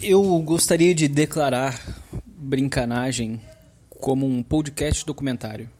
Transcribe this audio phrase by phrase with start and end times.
[0.00, 1.80] Eu gostaria de declarar
[2.26, 3.40] Brincanagem
[3.88, 5.70] como um podcast documentário.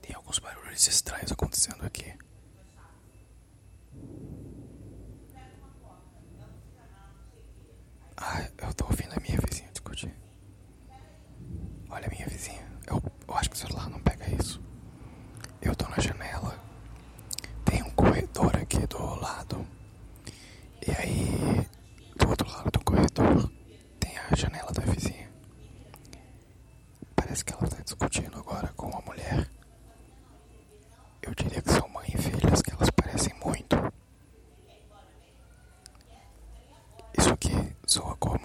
[0.00, 2.14] Tem alguns barulhos estranhos acontecendo aqui.
[8.16, 10.14] Ah, eu tô ouvindo a minha vizinha discutir.
[11.88, 12.64] Olha a minha vizinha.
[12.86, 14.60] Eu, eu acho que o celular não pega isso.
[15.60, 16.58] Eu tô na janela.
[17.64, 19.66] Tem um corredor aqui do lado.
[20.86, 21.66] E aí,
[22.16, 23.50] do outro lado do corredor,
[23.98, 25.28] tem a janela da vizinha.
[27.16, 29.50] Parece que ela tá discutindo agora com uma mulher.
[31.20, 33.76] Eu diria que são mãe e filhas, que elas parecem muito.
[37.18, 38.38] Isso aqui soa como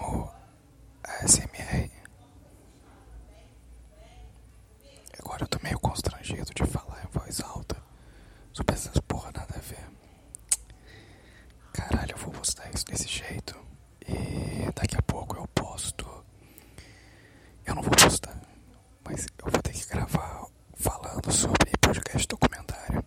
[19.44, 23.02] eu vou ter que gravar falando sobre podcast documentário.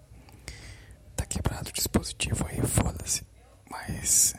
[1.16, 3.26] Tá quebrado o dispositivo aí, foda-se.
[3.70, 4.34] Mas.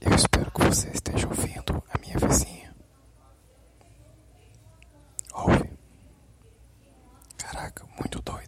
[0.00, 2.74] Eu espero que você esteja ouvindo a minha vizinha.
[5.34, 5.70] Ouve.
[7.36, 8.39] Caraca, muito doido.